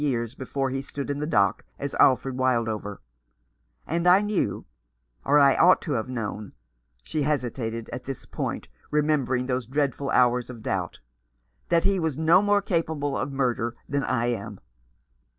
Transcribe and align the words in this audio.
years 0.01 0.33
before 0.33 0.71
he 0.71 0.81
stood 0.81 1.11
in 1.11 1.19
the 1.19 1.27
dock 1.27 1.63
as 1.77 1.93
Alfred 1.99 2.35
Wild 2.35 2.67
over; 2.67 3.03
and 3.85 4.07
I 4.07 4.23
knew— 4.23 4.65
or 5.25 5.37
I 5.37 5.55
ought 5.55 5.79
to 5.83 5.91
have 5.91 6.09
known 6.09 6.53
"—she 7.03 7.21
hesitated 7.21 7.87
at 7.93 8.05
this 8.05 8.25
point, 8.25 8.67
remembering 8.89 9.45
those 9.45 9.67
dreadful 9.67 10.09
hours 10.09 10.49
of 10.49 10.63
doubt 10.63 11.01
—"that 11.69 11.83
he 11.83 11.99
was 11.99 12.17
no 12.17 12.41
more 12.41 12.63
capable 12.63 13.15
of 13.15 13.31
murder 13.31 13.75
than 13.87 14.03
I 14.03 14.25
am." 14.25 14.59